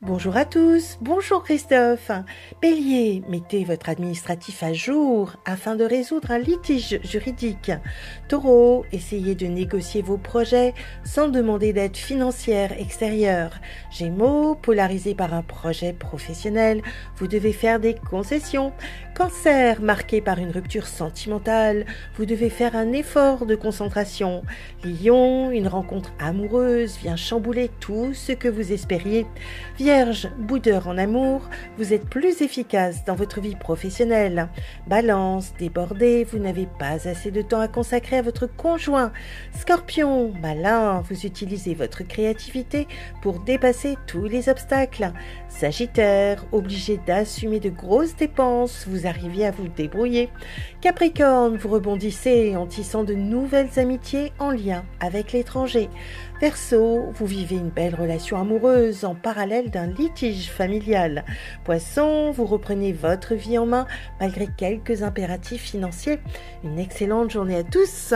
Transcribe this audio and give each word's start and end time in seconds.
Bonjour 0.00 0.36
à 0.36 0.44
tous, 0.44 0.96
bonjour 1.00 1.42
Christophe. 1.42 2.12
Bélier, 2.62 3.24
mettez 3.28 3.64
votre 3.64 3.88
administratif 3.88 4.62
à 4.62 4.72
jour 4.72 5.32
afin 5.44 5.74
de 5.74 5.82
résoudre 5.82 6.30
un 6.30 6.38
litige 6.38 7.00
juridique. 7.02 7.72
Taureau, 8.28 8.86
essayez 8.92 9.34
de 9.34 9.48
négocier 9.48 10.00
vos 10.02 10.16
projets 10.16 10.72
sans 11.02 11.26
demander 11.26 11.72
d'aide 11.72 11.96
financière 11.96 12.80
extérieure. 12.80 13.50
Gémeaux, 13.90 14.54
polarisé 14.54 15.16
par 15.16 15.34
un 15.34 15.42
projet 15.42 15.92
professionnel, 15.92 16.80
vous 17.16 17.26
devez 17.26 17.52
faire 17.52 17.80
des 17.80 17.96
concessions. 17.96 18.72
Cancer, 19.16 19.82
marqué 19.82 20.20
par 20.20 20.38
une 20.38 20.52
rupture 20.52 20.86
sentimentale, 20.86 21.86
vous 22.16 22.24
devez 22.24 22.50
faire 22.50 22.76
un 22.76 22.92
effort 22.92 23.46
de 23.46 23.56
concentration. 23.56 24.42
Lion, 24.84 25.50
une 25.50 25.66
rencontre 25.66 26.12
amoureuse 26.20 26.98
vient 26.98 27.16
chambouler 27.16 27.68
tout 27.80 28.14
ce 28.14 28.30
que 28.30 28.46
vous 28.46 28.72
espériez. 28.72 29.26
Vierge, 29.88 30.28
boudeur 30.36 30.86
en 30.86 30.98
amour, 30.98 31.48
vous 31.78 31.94
êtes 31.94 32.04
plus 32.04 32.42
efficace 32.42 33.06
dans 33.06 33.14
votre 33.14 33.40
vie 33.40 33.56
professionnelle. 33.56 34.50
Balance, 34.86 35.54
débordé, 35.58 36.24
vous 36.24 36.38
n'avez 36.38 36.68
pas 36.78 37.08
assez 37.08 37.30
de 37.30 37.40
temps 37.40 37.60
à 37.60 37.68
consacrer 37.68 38.18
à 38.18 38.22
votre 38.22 38.46
conjoint. 38.46 39.12
Scorpion, 39.58 40.34
malin, 40.42 41.02
vous 41.08 41.24
utilisez 41.24 41.72
votre 41.72 42.06
créativité 42.06 42.86
pour 43.22 43.40
dépasser 43.40 43.96
tous 44.06 44.24
les 44.24 44.50
obstacles. 44.50 45.10
Sagittaire, 45.48 46.44
obligé 46.52 47.00
d'assumer 47.06 47.58
de 47.58 47.70
grosses 47.70 48.14
dépenses, 48.14 48.86
vous 48.86 49.06
arrivez 49.06 49.46
à 49.46 49.52
vous 49.52 49.68
débrouiller. 49.68 50.28
Capricorne, 50.82 51.56
vous 51.56 51.70
rebondissez 51.70 52.56
en 52.56 52.66
tissant 52.66 53.04
de 53.04 53.14
nouvelles 53.14 53.78
amitiés 53.78 54.34
en 54.38 54.50
lien 54.50 54.84
avec 55.00 55.32
l'étranger. 55.32 55.88
Verseau, 56.42 57.06
vous 57.14 57.26
vivez 57.26 57.56
une 57.56 57.70
belle 57.70 57.94
relation 57.94 58.38
amoureuse 58.38 59.06
en 59.06 59.14
parallèle 59.14 59.70
d'un 59.78 59.86
litige 59.86 60.50
familial. 60.50 61.24
Poisson, 61.64 62.32
vous 62.32 62.46
reprenez 62.46 62.92
votre 62.92 63.34
vie 63.34 63.58
en 63.58 63.66
main 63.66 63.86
malgré 64.20 64.48
quelques 64.56 65.04
impératifs 65.04 65.62
financiers. 65.62 66.18
Une 66.64 66.80
excellente 66.80 67.30
journée 67.30 67.56
à 67.56 67.62
tous. 67.62 68.12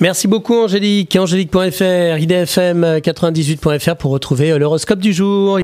Merci 0.00 0.26
beaucoup 0.26 0.54
Angélique. 0.54 1.14
Angélique.fr, 1.16 2.18
idfm98.fr 2.18 3.96
pour 3.96 4.10
retrouver 4.10 4.58
l'horoscope 4.58 4.98
du 4.98 5.12
jour. 5.12 5.60